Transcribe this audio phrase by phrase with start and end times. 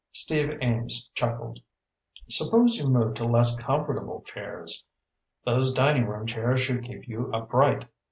[0.11, 1.59] Steve Ames chuckled.
[2.27, 4.83] "Suppose you move to less comfortable chairs.
[5.45, 7.87] Those dining room chairs should keep you upright.